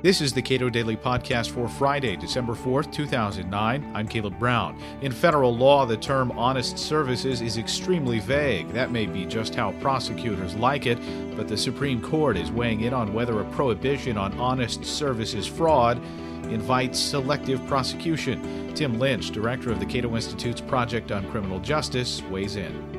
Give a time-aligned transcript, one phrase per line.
[0.00, 3.90] This is the Cato Daily Podcast for Friday, December 4th, 2009.
[3.96, 4.80] I'm Caleb Brown.
[5.02, 8.68] In federal law, the term honest services is extremely vague.
[8.68, 11.00] That may be just how prosecutors like it,
[11.36, 15.98] but the Supreme Court is weighing in on whether a prohibition on honest services fraud
[16.44, 18.72] invites selective prosecution.
[18.76, 22.94] Tim Lynch, director of the Cato Institute's Project on Criminal Justice, weighs in.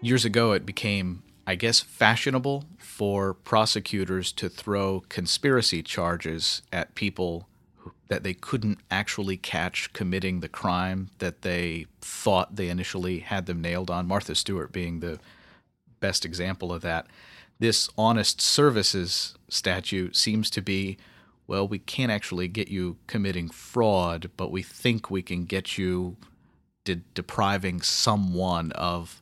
[0.00, 7.48] Years ago, it became I guess, fashionable for prosecutors to throw conspiracy charges at people
[8.08, 13.60] that they couldn't actually catch committing the crime that they thought they initially had them
[13.60, 14.06] nailed on.
[14.06, 15.18] Martha Stewart being the
[16.00, 17.06] best example of that.
[17.58, 20.98] This honest services statute seems to be
[21.46, 26.16] well, we can't actually get you committing fraud, but we think we can get you
[26.84, 29.20] de- depriving someone of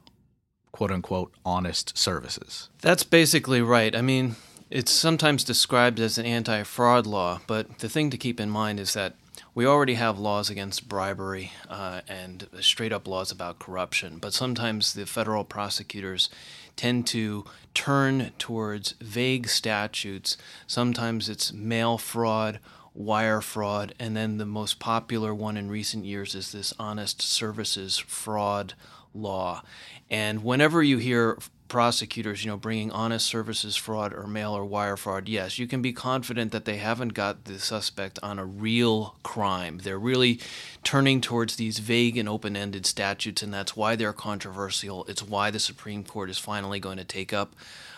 [0.73, 2.69] quote unquote honest services.
[2.81, 3.95] That's basically right.
[3.95, 4.37] I mean,
[4.71, 8.81] it's sometimes described as an anti fraud law, but the thing to keep in mind
[8.81, 9.15] is that
[9.55, 14.95] we already have laws against bribery uh, and straight up laws about corruption, but sometimes
[14.95, 16.31] the federal prosecutors
[16.75, 20.39] tend to turn towards vague statutes.
[20.67, 22.61] Sometimes it's mail fraud,
[22.95, 27.99] wire fraud, and then the most popular one in recent years is this honest services
[27.99, 28.73] fraud
[29.15, 29.63] law.
[30.11, 34.97] And whenever you hear prosecutors, you know, bringing honest services fraud or mail or wire
[34.97, 39.17] fraud, yes, you can be confident that they haven't got the suspect on a real
[39.23, 39.79] crime.
[39.83, 40.39] They're really
[40.85, 45.07] turning towards these vague and open ended statutes, and that's why they're controversial.
[45.07, 47.57] It's why the Supreme Court is finally going to take up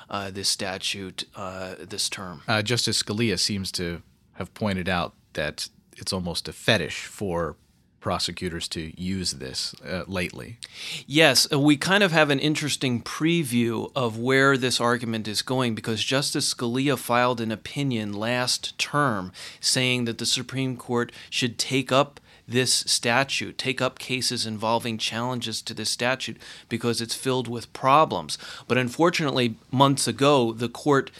[0.08, 2.42] uh, this statute uh, this term.
[2.46, 4.02] Uh, Justice Scalia seems to
[4.34, 7.56] have pointed out that it's almost a fetish for
[8.04, 10.58] prosecutors to use this uh, lately.
[11.06, 15.74] Yes, uh, we kind of have an interesting preview of where this argument is going
[15.74, 21.90] because Justice Scalia filed an opinion last term saying that the Supreme Court should take
[21.90, 26.36] up this statute, take up cases involving challenges to this statute
[26.68, 28.36] because it's filled with problems.
[28.68, 31.10] But unfortunately, months ago, the court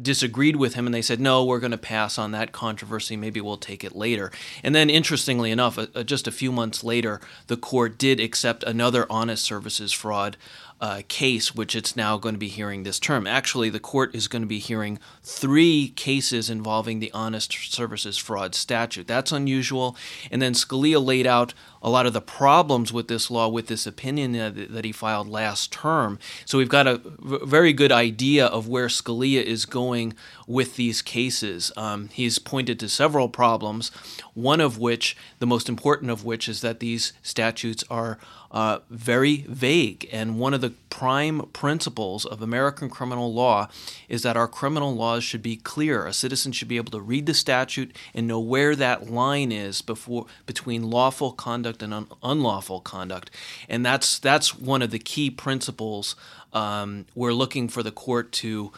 [0.00, 3.16] disagreed with him and they said, no, we're going to pass on that controversy.
[3.16, 4.30] Maybe we'll take it later.
[4.62, 9.06] And then, interestingly enough, uh, just a few months later, the court did accept another
[9.10, 10.36] honest services fraud
[10.84, 13.26] uh, case, which it's now going to be hearing this term.
[13.26, 18.54] Actually, the court is going to be hearing three cases involving the honest services fraud
[18.54, 19.06] statute.
[19.06, 19.96] That's unusual.
[20.30, 23.86] And then Scalia laid out a lot of the problems with this law with this
[23.86, 26.18] opinion that, he filed last term.
[26.44, 30.12] So we've got a very good idea of where Scalia is going
[30.46, 31.72] with these cases.
[31.78, 33.90] Um, he's pointed to several problems,
[34.34, 38.18] one of which, the most important of which, is that these statutes are
[38.54, 40.08] uh, very vague.
[40.12, 43.68] And one of the prime principles of American criminal law
[44.08, 46.06] is that our criminal laws should be clear.
[46.06, 49.82] A citizen should be able to read the statute and know where that line is
[49.82, 53.28] before between lawful conduct and un- unlawful conduct.
[53.68, 56.14] And that's that's one of the key principles
[56.52, 58.70] um, we're looking for the court to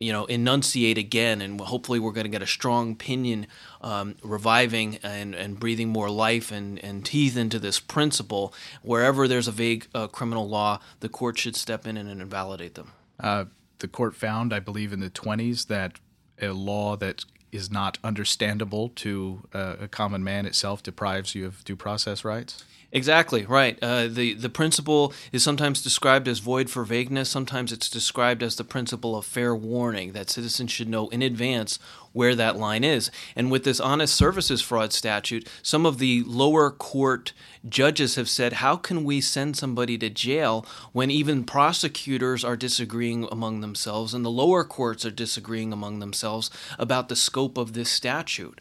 [0.00, 3.46] you know enunciate again and hopefully we're going to get a strong opinion
[3.80, 8.52] um, reviving and, and breathing more life and, and teeth into this principle.
[8.82, 12.92] Wherever there's a vague uh, criminal law the court should step in and invalidate them.
[13.20, 13.44] Uh,
[13.78, 15.98] the court found i believe in the 20s that
[16.40, 21.64] a law that is not understandable to uh, a common man itself deprives you of
[21.64, 23.76] due process rights Exactly right.
[23.82, 27.28] Uh, the the principle is sometimes described as void for vagueness.
[27.28, 31.80] Sometimes it's described as the principle of fair warning that citizens should know in advance
[32.14, 33.10] where that line is.
[33.36, 37.34] And with this honest services fraud statute, some of the lower court
[37.68, 43.26] judges have said, how can we send somebody to jail when even prosecutors are disagreeing
[43.30, 47.90] among themselves and the lower courts are disagreeing among themselves about the scope of this
[47.90, 48.60] statute?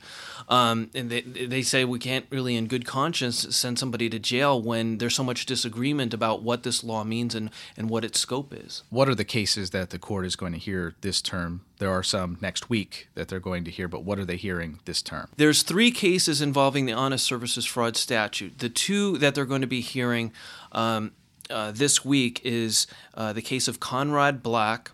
[0.49, 4.61] Um, and they, they say we can't really, in good conscience, send somebody to jail
[4.61, 8.53] when there's so much disagreement about what this law means and, and what its scope
[8.53, 8.83] is.
[8.89, 11.61] What are the cases that the court is going to hear this term?
[11.79, 14.79] There are some next week that they're going to hear, but what are they hearing
[14.85, 15.29] this term?
[15.37, 18.59] There's three cases involving the honest services fraud statute.
[18.59, 20.31] The two that they're going to be hearing
[20.71, 21.11] um,
[21.49, 24.91] uh, this week is uh, the case of Conrad Black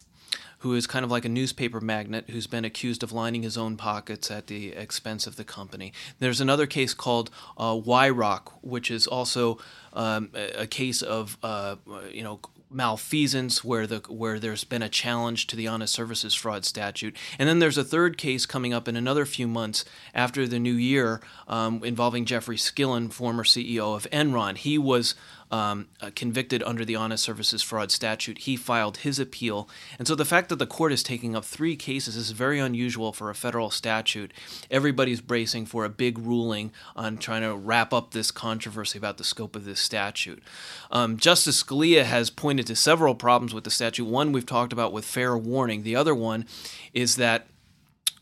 [0.59, 3.77] who is kind of like a newspaper magnate who's been accused of lining his own
[3.77, 5.93] pockets at the expense of the company.
[6.19, 9.57] There's another case called uh, Weyhrauch, which is also
[9.93, 11.77] um, a, a, case of uh,
[12.11, 12.39] you know
[12.69, 17.15] malfeasance where the where there's been a challenge to the honest services fraud statute.
[17.37, 20.73] And then there's a third case coming up in another few months after the new
[20.73, 24.57] year um, involving jeffrey skilling former ceo of enron.
[24.57, 25.15] He was
[25.51, 28.39] um, uh, convicted under the honest services fraud statute.
[28.39, 29.67] He filed his appeal.
[29.97, 33.11] And so the fact that the court is taking up three cases is very unusual
[33.11, 34.31] for a federal statute.
[34.69, 39.23] Everybody's bracing for a big ruling on trying to wrap up this controversy about the
[39.23, 40.43] scope of this statute.
[40.91, 44.05] Um, Justice Scalia has pointed to several problems with the statute.
[44.05, 46.45] One we've talked about with fair warning, the other one
[46.93, 47.47] is that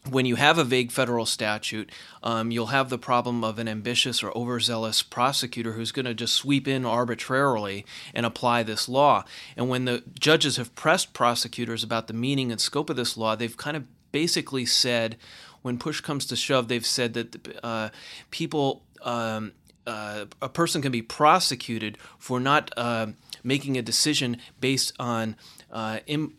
[0.09, 1.92] when you have a vague federal statute,
[2.24, 6.33] um, you'll have the problem of an ambitious or overzealous prosecutor who's going to just
[6.33, 9.24] sweep in arbitrarily and apply this law.
[9.56, 13.36] And when the judges have pressed prosecutors about the meaning and scope of this law,
[13.36, 15.18] they've kind of basically said,
[15.62, 17.89] when push comes to shove, they've said that uh,
[18.31, 19.51] people, um,
[19.86, 23.07] uh, a person can be prosecuted for not uh,
[23.44, 25.36] making a decision based on.
[25.71, 26.36] Uh, Im-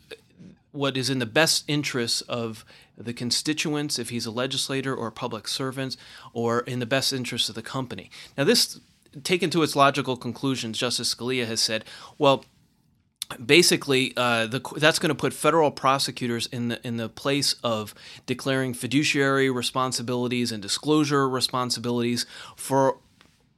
[0.78, 2.64] what is in the best interests of
[2.96, 5.96] the constituents, if he's a legislator or a public servant,
[6.32, 8.10] or in the best interests of the company.
[8.36, 8.80] Now, this,
[9.24, 11.84] taken to its logical conclusions, Justice Scalia has said,
[12.16, 12.44] well,
[13.44, 17.94] basically uh, the, that's going to put federal prosecutors in the in the place of
[18.26, 22.24] declaring fiduciary responsibilities and disclosure responsibilities
[22.56, 22.98] for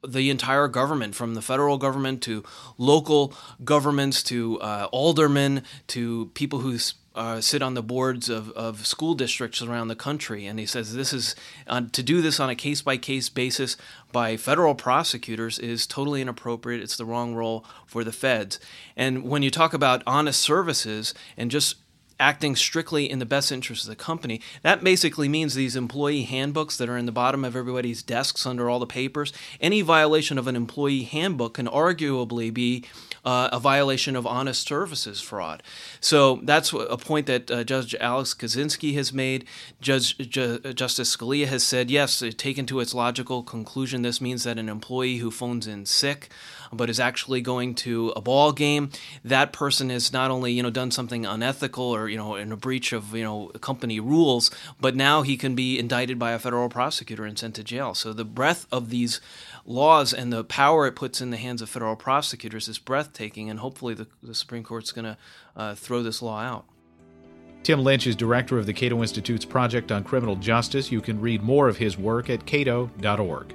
[0.06, 2.43] the entire government, from the federal government to
[2.78, 6.78] local governments to uh, aldermen to people who
[7.14, 10.46] uh, sit on the boards of, of school districts around the country.
[10.46, 11.34] And he says this is
[11.66, 13.76] uh, to do this on a case by case basis
[14.12, 16.82] by federal prosecutors is totally inappropriate.
[16.82, 18.60] It's the wrong role for the feds.
[18.96, 21.76] And when you talk about honest services and just
[22.20, 24.40] acting strictly in the best interest of the company.
[24.62, 28.69] That basically means these employee handbooks that are in the bottom of everybody's desks under
[28.69, 29.32] all the papers.
[29.61, 32.84] Any violation of an employee handbook can arguably be
[33.25, 35.62] uh, a violation of honest services fraud.
[36.00, 39.46] So that's a point that uh, Judge Alex Kozinski has made.
[39.81, 44.58] Judge Ju- Justice Scalia has said, yes, taken to its logical conclusion, this means that
[44.58, 46.28] an employee who phones in sick
[46.72, 48.90] but is actually going to a ball game,
[49.25, 52.56] that person has not only you know done something unethical or you know in a
[52.56, 56.68] breach of you know company rules, but now he can be indicted by a federal
[56.68, 57.94] prosecutor and sent to jail.
[57.94, 59.20] So the breadth of these
[59.64, 63.60] laws and the power it puts in the hands of federal prosecutors is breathtaking, and
[63.60, 65.16] hopefully the, the Supreme Court's going to
[65.56, 66.64] uh, throw this law out.
[67.62, 70.90] Tim Lynch is director of the Cato Institute's Project on Criminal Justice.
[70.90, 73.54] You can read more of his work at cato.org.